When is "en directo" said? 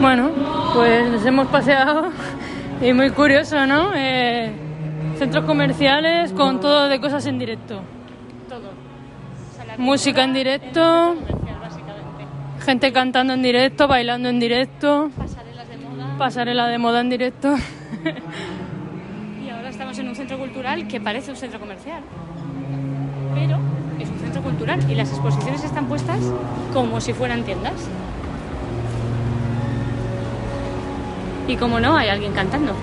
7.26-7.80, 10.22-11.16, 13.32-13.88, 14.28-15.10, 17.00-17.54